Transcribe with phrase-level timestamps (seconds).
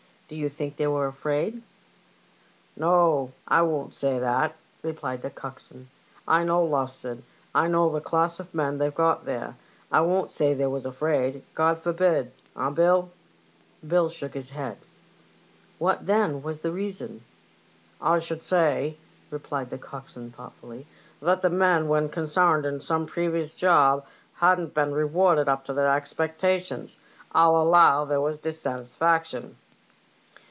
[0.31, 1.61] '* Do you think they were afraid?"
[2.43, 5.89] *' No, I won't say that," replied the coxswain."
[6.37, 7.19] I know Lowestoft;
[7.53, 9.89] I know the class of men they've got 168 LIFEBOATS AND THEIR CBEW8.
[9.89, 9.99] there.
[9.99, 12.31] I won't say they was afraid— God forbid!
[12.55, 13.09] eh, BiU?"
[13.89, 14.77] Bill shook his head."
[15.79, 17.25] What, then, was the reason?""
[18.01, 18.95] I should say,"
[19.29, 20.87] replied the coxswain, thoughtfully,
[21.21, 24.05] "that the men when consarned in some previous job
[24.35, 26.95] hadn't been rewarded up to their expectations.
[27.35, 29.57] 1*11 allow there was dissatisfaction."